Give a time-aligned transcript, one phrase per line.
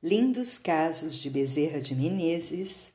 [0.00, 2.92] Lindos Casos de Bezerra de Menezes,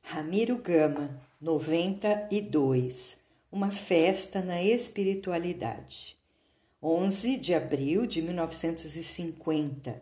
[0.00, 3.16] Ramiro Gama, 92,
[3.50, 6.16] Uma Festa na Espiritualidade.
[6.80, 10.00] 11 de abril de 1950.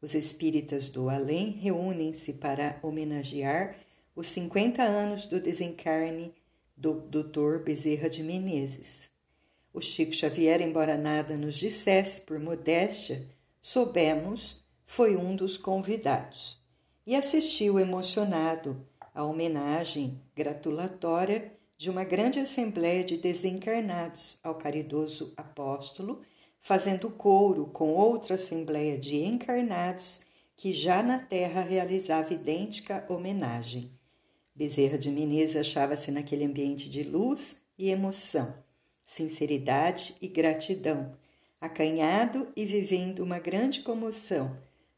[0.00, 3.74] Os espíritas do além reúnem-se para homenagear
[4.14, 6.32] os 50 anos do desencarne
[6.76, 7.58] do Dr.
[7.64, 9.10] Bezerra de Menezes.
[9.74, 13.26] O Chico Xavier, embora nada nos dissesse por modéstia,
[13.60, 14.61] soubemos
[14.94, 16.62] foi um dos convidados
[17.06, 26.20] e assistiu emocionado à homenagem gratulatória de uma grande assembleia de desencarnados ao caridoso apóstolo,
[26.60, 30.20] fazendo coro com outra assembleia de encarnados
[30.58, 33.90] que já na terra realizava idêntica homenagem.
[34.54, 38.54] Bezerra de Menezes achava-se naquele ambiente de luz e emoção,
[39.06, 41.16] sinceridade e gratidão,
[41.58, 44.54] acanhado e vivendo uma grande comoção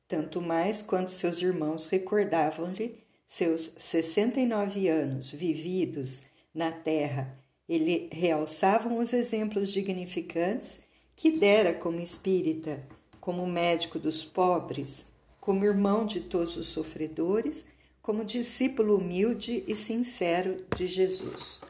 [0.08, 6.22] tanto mais quanto seus irmãos recordavam-lhe seus 69 anos vividos
[6.55, 10.78] na terra ele realçavam os exemplos dignificantes
[11.16, 12.86] que dera como espírita,
[13.20, 15.06] como médico dos pobres,
[15.41, 17.64] como irmão de todos os sofredores,
[18.02, 21.61] como discípulo humilde e sincero de Jesus.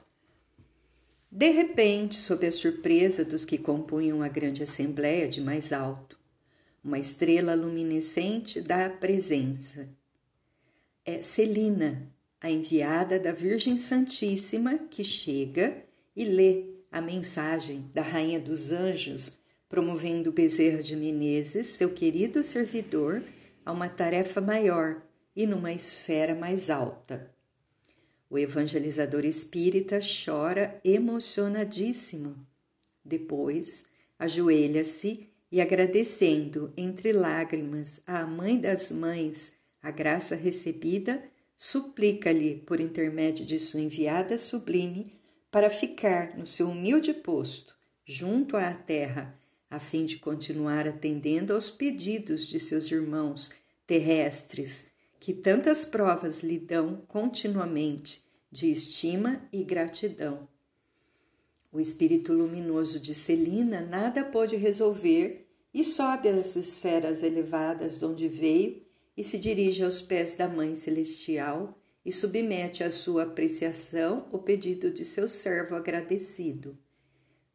[1.30, 6.18] De repente, sob a surpresa dos que compunham a grande assembleia de mais alto,
[6.84, 9.88] uma estrela luminescente da presença.
[11.02, 15.82] É Celina, a enviada da Virgem Santíssima, que chega
[16.14, 19.32] e lê a mensagem da Rainha dos Anjos,
[19.66, 23.24] promovendo Bezerra de Menezes, seu querido servidor,
[23.64, 25.02] a uma tarefa maior
[25.34, 27.34] e numa esfera mais alta.
[28.28, 32.46] O evangelizador espírita chora emocionadíssimo.
[33.02, 33.84] Depois,
[34.18, 41.22] ajoelha-se e agradecendo entre lágrimas à Mãe das Mães a graça recebida,
[41.56, 45.14] suplica-lhe, por intermédio de sua enviada sublime,
[45.52, 47.72] para ficar no seu humilde posto,
[48.04, 49.38] junto à terra,
[49.70, 53.52] a fim de continuar atendendo aos pedidos de seus irmãos
[53.86, 54.86] terrestres,
[55.20, 60.48] que tantas provas lhe dão continuamente de estima e gratidão.
[61.70, 65.43] O espírito luminoso de Celina nada pôde resolver
[65.74, 68.80] e sobe às esferas elevadas de onde veio
[69.16, 74.92] e se dirige aos pés da Mãe Celestial e submete à sua apreciação o pedido
[74.92, 76.78] de seu servo agradecido.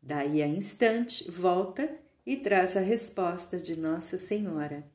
[0.02, 4.86] Daí a instante volta e traz a resposta de Nossa Senhora.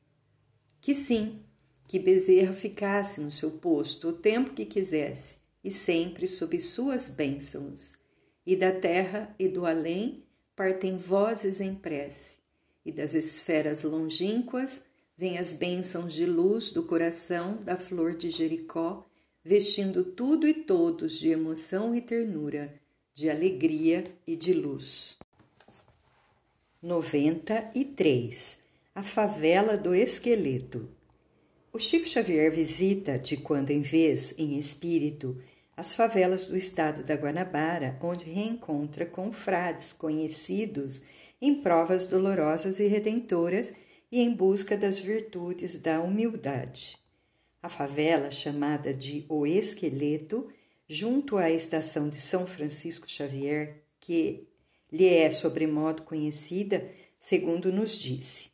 [0.80, 1.42] Que sim,
[1.88, 7.94] que Bezerra ficasse no seu posto o tempo que quisesse e sempre sob suas bênçãos.
[8.46, 12.43] E da terra e do além partem vozes em prece
[12.84, 14.82] e das esferas longínquas
[15.16, 19.04] vêm as bênçãos de luz do coração da flor de Jericó,
[19.44, 22.74] vestindo tudo e todos de emoção e ternura,
[23.14, 25.16] de alegria e de luz.
[26.82, 28.56] 93.
[28.94, 30.88] A favela do esqueleto.
[31.72, 35.40] O Chico Xavier visita, de quando em vez, em espírito,
[35.76, 41.02] as favelas do estado da Guanabara, onde reencontra com frades conhecidos
[41.40, 43.72] em provas dolorosas e redentoras
[44.10, 46.96] e em busca das virtudes da humildade.
[47.62, 50.48] A favela, chamada de O Esqueleto,
[50.88, 54.46] junto à estação de São Francisco Xavier, que
[54.92, 58.50] lhe é sobremodo conhecida, segundo nos disse.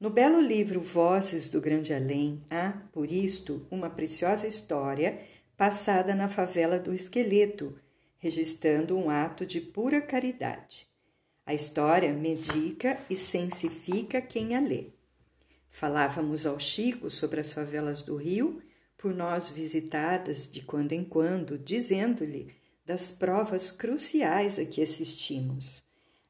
[0.00, 5.20] No belo livro Vozes do Grande Além, há, por isto, uma preciosa história
[5.56, 7.78] passada na favela do Esqueleto,
[8.18, 10.91] registrando um ato de pura caridade.
[11.52, 14.86] A história medica e sensifica quem a lê.
[15.68, 18.62] Falávamos ao Chico sobre as favelas do Rio,
[18.96, 22.54] por nós visitadas de quando em quando, dizendo-lhe
[22.86, 25.84] das provas cruciais a que assistimos.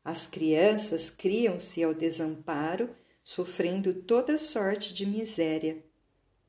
[0.05, 2.91] As crianças criam-se ao desamparo,
[3.23, 5.85] sofrendo toda sorte de miséria.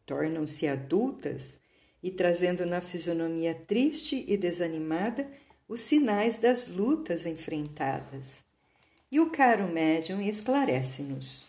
[0.03, 1.59] Tornam-se adultas
[2.01, 5.29] e trazendo na fisionomia triste e desanimada
[5.67, 8.43] os sinais das lutas enfrentadas.
[9.13, 11.45] E o caro médium esclarece-nos.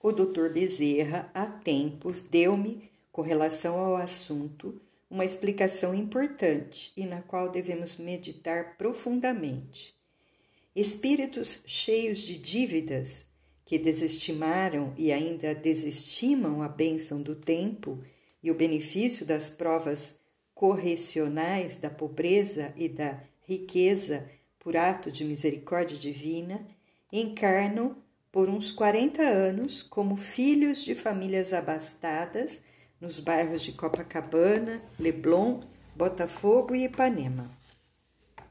[0.00, 4.80] O doutor Bezerra, há tempos, deu-me, com relação ao assunto,
[5.10, 9.92] uma explicação importante e na qual devemos meditar profundamente.
[10.72, 13.24] Espíritos cheios de dívidas,
[13.66, 17.98] que desestimaram e ainda desestimam a bênção do tempo
[18.40, 20.20] e o benefício das provas
[20.54, 24.30] correcionais da pobreza e da riqueza
[24.60, 26.64] por ato de misericórdia divina,
[27.20, 27.96] encarnam
[28.32, 32.60] por uns 40 anos como filhos de famílias abastadas
[33.00, 35.60] nos bairros de Copacabana, Leblon,
[35.94, 37.48] Botafogo e Ipanema.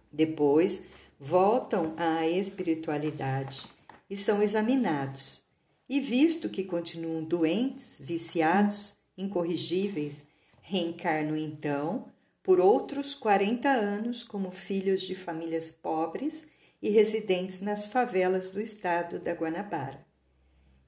[0.09, 0.85] Depois,
[1.19, 3.67] voltam à espiritualidade
[4.09, 5.43] e são examinados.
[5.89, 10.25] E visto que continuam doentes, viciados, incorrigíveis,
[10.61, 12.05] reencarnam então
[12.41, 16.47] por outros 40 anos como filhos de famílias pobres
[16.83, 20.05] e residentes nas favelas do estado da Guanabara.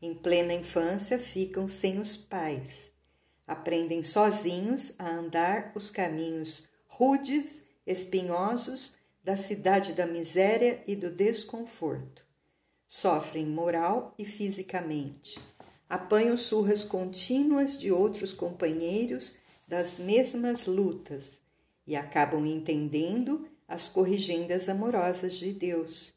[0.01, 2.91] Em plena infância ficam sem os pais.
[3.47, 12.25] Aprendem sozinhos a andar os caminhos rudes, espinhosos da cidade da miséria e do desconforto.
[12.85, 15.39] Sofrem moral e fisicamente.
[15.87, 21.41] Apanham surras contínuas de outros companheiros das mesmas lutas
[21.87, 26.13] e acabam entendendo as corrigendas amorosas de Deus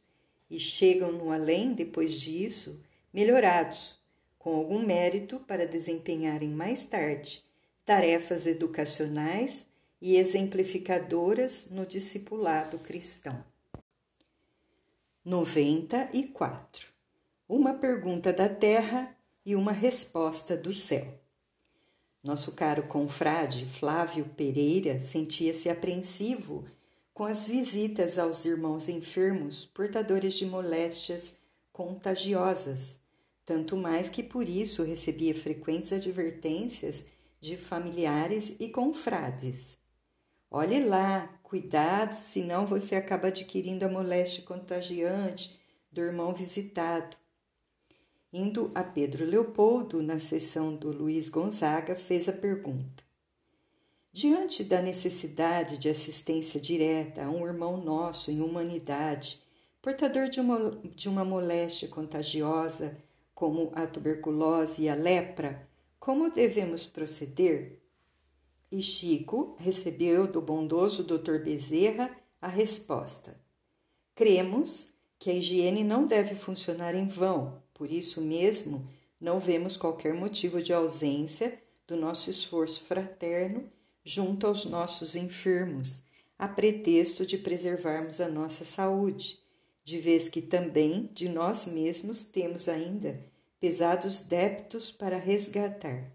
[0.50, 3.98] e chegam no além depois disso, melhorados,
[4.38, 7.44] com algum mérito para desempenharem mais tarde
[7.84, 9.66] tarefas educacionais
[10.00, 13.42] e exemplificadoras no discipulado cristão.
[15.24, 16.86] 94.
[17.48, 21.18] Uma pergunta da terra e uma resposta do céu.
[22.22, 26.66] Nosso caro confrade Flávio Pereira sentia-se apreensivo
[27.18, 31.34] com as visitas aos irmãos enfermos portadores de moléstias
[31.72, 33.00] contagiosas,
[33.44, 37.04] tanto mais que por isso recebia frequentes advertências
[37.40, 39.76] de familiares e confrades.
[40.48, 45.58] Olhe lá, cuidado, senão você acaba adquirindo a moléstia contagiante
[45.90, 47.16] do irmão visitado.
[48.32, 53.07] Indo a Pedro Leopoldo, na sessão do Luiz Gonzaga, fez a pergunta:
[54.12, 59.42] Diante da necessidade de assistência direta a um irmão nosso em humanidade,
[59.82, 62.96] portador de uma, de uma moléstia contagiosa,
[63.34, 65.68] como a tuberculose e a lepra,
[66.00, 67.80] como devemos proceder?
[68.72, 71.38] E Chico recebeu do bondoso Dr.
[71.44, 72.10] Bezerra
[72.40, 73.38] a resposta:
[74.14, 78.88] Cremos que a higiene não deve funcionar em vão, por isso mesmo,
[79.20, 83.70] não vemos qualquer motivo de ausência do nosso esforço fraterno
[84.08, 86.02] junto aos nossos enfermos,
[86.38, 89.38] a pretexto de preservarmos a nossa saúde,
[89.84, 93.22] de vez que também de nós mesmos temos ainda
[93.60, 96.10] pesados débitos para resgatar.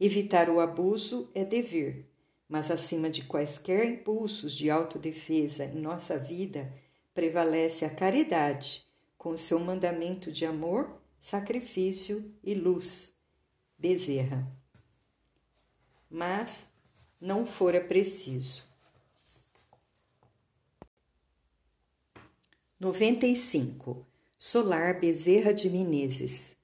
[0.00, 2.10] Evitar o abuso é dever,
[2.48, 6.74] mas acima de quaisquer impulsos de autodefesa em nossa vida,
[7.14, 8.84] prevalece a caridade
[9.16, 13.14] com seu mandamento de amor, sacrifício e luz.
[13.78, 14.50] Bezerra.
[16.10, 16.73] Mas
[17.24, 18.62] não fora preciso.
[22.78, 24.06] 95.
[24.36, 26.54] Solar Bezerra de Menezes.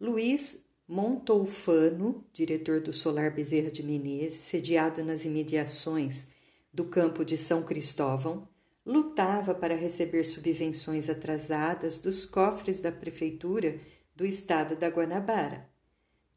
[0.00, 6.28] Luiz Montoufano, diretor do Solar Bezerra de Menezes, sediado nas imediações
[6.72, 8.48] do campo de São Cristóvão,
[8.86, 13.80] lutava para receber subvenções atrasadas dos cofres da prefeitura
[14.14, 15.68] do estado da Guanabara.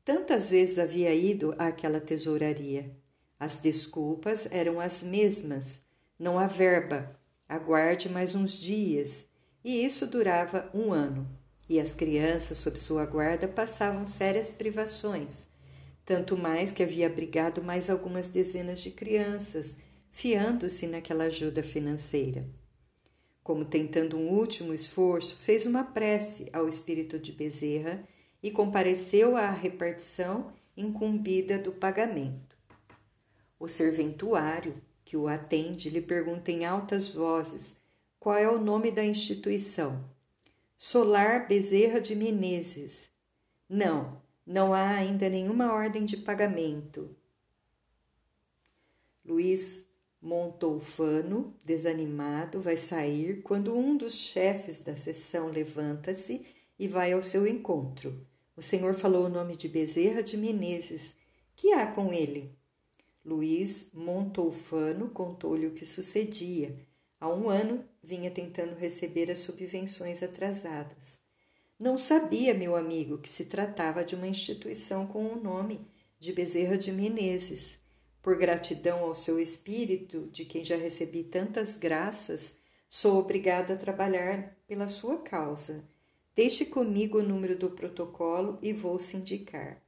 [0.03, 2.99] Tantas vezes havia ido àquela tesouraria.
[3.41, 5.81] As desculpas eram as mesmas:
[6.19, 9.25] não há verba, aguarde mais uns dias.
[9.65, 11.27] E isso durava um ano.
[11.67, 15.47] E as crianças, sob sua guarda, passavam sérias privações,
[16.05, 19.75] tanto mais que havia abrigado mais algumas dezenas de crianças
[20.11, 22.47] fiando-se naquela ajuda financeira.
[23.41, 28.07] Como tentando um último esforço, fez uma prece ao espírito de Bezerra
[28.43, 32.50] e compareceu à repartição incumbida do pagamento.
[33.61, 37.79] O serventuário que o atende lhe pergunta em altas vozes
[38.19, 40.03] qual é o nome da instituição.
[40.75, 43.11] Solar Bezerra de Menezes.
[43.69, 47.15] Não, não há ainda nenhuma ordem de pagamento.
[49.23, 49.85] Luiz
[50.19, 56.43] Montoufano, desanimado, vai sair quando um dos chefes da sessão levanta-se
[56.79, 58.25] e vai ao seu encontro.
[58.55, 61.13] O senhor falou o nome de Bezerra de Menezes.
[61.55, 62.59] Que há com ele?
[63.23, 66.75] Luiz Montoufano contou-lhe o que sucedia.
[67.19, 71.19] Há um ano vinha tentando receber as subvenções atrasadas.
[71.79, 75.81] Não sabia, meu amigo, que se tratava de uma instituição com o nome
[76.17, 77.79] de Bezerra de Menezes.
[78.23, 82.55] Por gratidão ao seu espírito, de quem já recebi tantas graças,
[82.89, 85.83] sou obrigada a trabalhar pela sua causa.
[86.35, 89.81] Deixe comigo o número do protocolo e vou se indicar.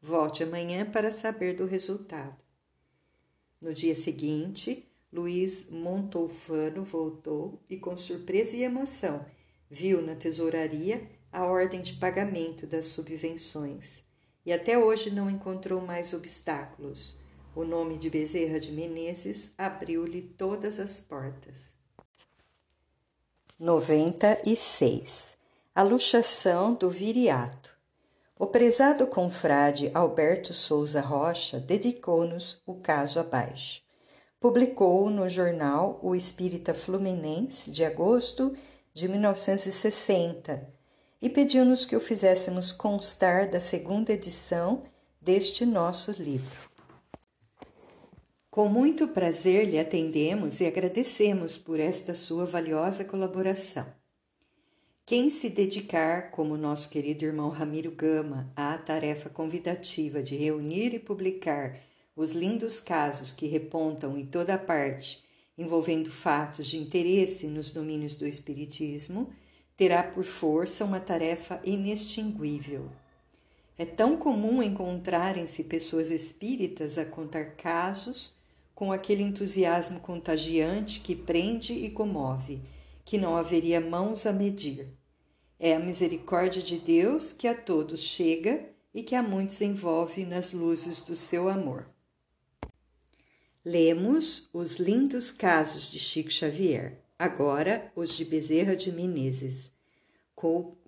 [0.00, 2.44] Volte amanhã para saber do resultado.
[3.60, 9.24] No dia seguinte, Luiz Montoufano voltou e, com surpresa e emoção,
[9.70, 14.04] viu na tesouraria a ordem de pagamento das subvenções
[14.46, 17.16] e até hoje não encontrou mais obstáculos.
[17.54, 21.72] O nome de Bezerra de Menezes abriu-lhe todas as portas.
[23.58, 25.36] 96.
[25.74, 27.73] A luxação do viriato.
[28.44, 33.80] O prezado confrade Alberto Souza Rocha dedicou-nos o caso abaixo.
[34.38, 38.54] Publicou no jornal O Espírita Fluminense de agosto
[38.92, 40.68] de 1960
[41.22, 44.82] e pediu-nos que o fizéssemos constar da segunda edição
[45.18, 46.68] deste nosso livro.
[48.50, 54.03] Com muito prazer lhe atendemos e agradecemos por esta sua valiosa colaboração.
[55.06, 60.98] Quem se dedicar, como nosso querido irmão Ramiro Gama, à tarefa convidativa de reunir e
[60.98, 61.78] publicar
[62.16, 65.22] os lindos casos que repontam em toda parte
[65.58, 69.30] envolvendo fatos de interesse nos domínios do Espiritismo,
[69.76, 72.90] terá por força uma tarefa inextinguível.
[73.76, 78.34] É tão comum encontrarem-se pessoas espíritas a contar casos
[78.74, 82.62] com aquele entusiasmo contagiante que prende e comove,
[83.04, 84.88] que não haveria mãos a medir.
[85.58, 90.52] É a misericórdia de Deus que a todos chega e que a muitos envolve nas
[90.52, 91.86] luzes do seu amor.
[93.64, 99.72] Lemos os lindos casos de Chico Xavier, agora os de Bezerra de Menezes,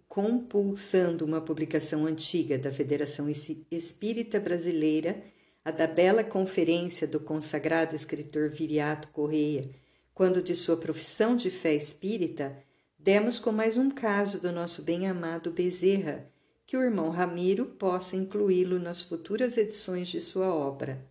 [0.08, 3.28] compulsando uma publicação antiga da Federação
[3.70, 5.22] Espírita Brasileira
[5.66, 9.68] a da bela conferência do consagrado escritor Viriato Correia,
[10.16, 12.56] quando de sua profissão de fé espírita,
[12.98, 16.26] demos com mais um caso do nosso bem-amado Bezerra,
[16.64, 21.06] que o irmão Ramiro possa incluí-lo nas futuras edições de sua obra.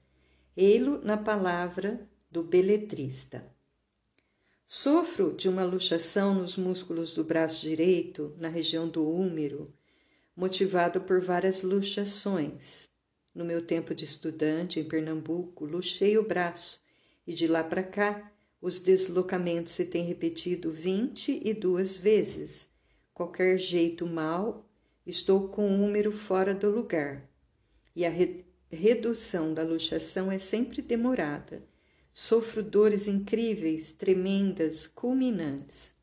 [0.57, 3.45] Ei-lo na palavra do beletrista.
[4.65, 9.71] Sofro de uma luxação nos músculos do braço direito, na região do úmero,
[10.35, 12.89] motivado por várias luxações.
[13.35, 16.81] No meu tempo de estudante em Pernambuco, luxei o braço
[17.27, 18.31] e de lá para cá
[18.65, 22.67] os deslocamentos se têm repetido vinte e duas vezes.
[23.13, 24.67] Qualquer jeito mal,
[25.05, 27.29] estou com o número fora do lugar.
[27.95, 31.63] E a re redução da luxação é sempre demorada.
[32.12, 35.93] Sofro dores incríveis, tremendas, culminantes.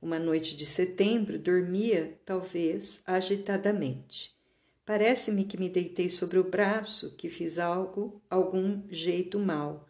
[0.00, 4.36] Uma noite de setembro dormia, talvez, agitadamente.
[4.84, 9.88] Parece-me que me deitei sobre o braço, que fiz algo, algum jeito mal.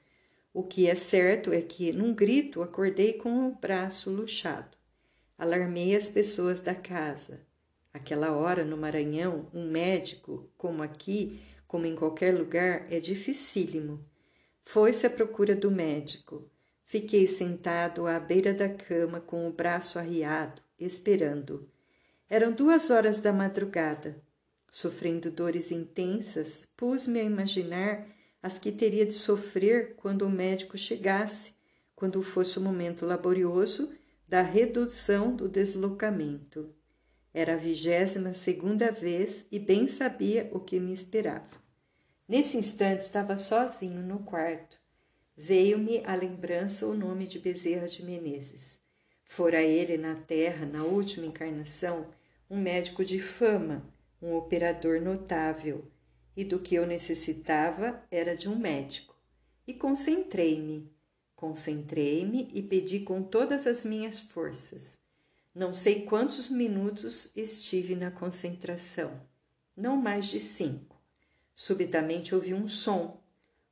[0.54, 4.76] O que é certo é que, num grito, acordei com o braço luxado.
[5.37, 7.40] Alarmei as pessoas da casa.
[7.92, 14.06] Aquela hora, no Maranhão, um médico, como aqui, como em qualquer lugar, é dificílimo.
[14.62, 16.49] Foi-se à procura do médico.
[16.84, 21.68] Fiquei sentado à beira da cama com o braço arriado, esperando.
[22.30, 24.23] Eram duas horas da madrugada.
[24.70, 28.06] Sofrendo dores intensas, pus-me a imaginar
[28.44, 31.54] as que teria de sofrer quando o médico chegasse,
[31.96, 33.90] quando fosse o momento laborioso
[34.28, 36.68] da redução do deslocamento.
[37.32, 41.56] Era a vigésima segunda vez e bem sabia o que me esperava.
[42.28, 44.78] Nesse instante estava sozinho no quarto.
[45.34, 48.78] Veio-me à lembrança o nome de Bezerra de Menezes.
[49.24, 52.08] Fora ele na terra, na última encarnação,
[52.50, 55.90] um médico de fama, um operador notável,
[56.36, 59.14] e do que eu necessitava era de um médico.
[59.66, 60.92] E concentrei-me,
[61.34, 64.98] concentrei-me e pedi com todas as minhas forças.
[65.54, 69.20] Não sei quantos minutos estive na concentração,
[69.76, 71.00] não mais de cinco.
[71.54, 73.22] Subitamente ouvi um som,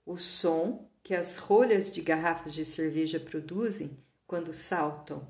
[0.06, 5.26] o som que as rolhas de garrafas de cerveja produzem quando saltam,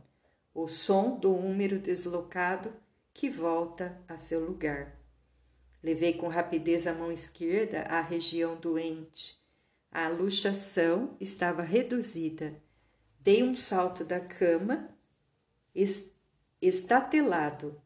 [0.55, 2.73] o som do úmero deslocado
[3.15, 5.02] que volta a seu lugar.
[5.83, 9.41] Levei com rapidez a mão esquerda à região doente.
[9.91, 12.55] A luxação estava reduzida.
[13.21, 14.89] Dei um salto da cama,
[16.61, 17.81] estatelado.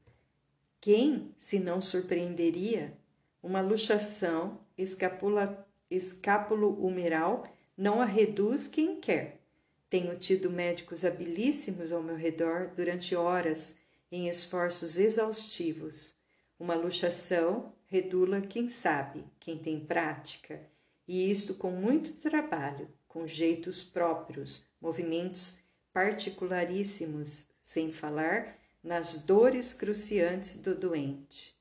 [0.80, 2.96] Quem, se não surpreenderia,
[3.42, 9.40] uma luxação escapula, escápulo-humeral não a reduz quem quer.
[9.88, 13.76] Tenho tido médicos habilíssimos ao meu redor durante horas
[14.10, 16.14] em esforços exaustivos.
[16.58, 20.60] Uma luxação redula quem sabe, quem tem prática,
[21.06, 25.58] e isto com muito trabalho, com jeitos próprios, movimentos
[25.92, 31.56] particularíssimos, sem falar nas dores cruciantes do doente.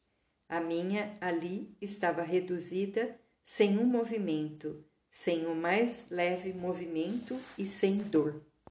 [0.48, 7.98] A minha ali estava reduzida sem um movimento, sem o mais leve movimento e sem
[7.98, 8.42] dor.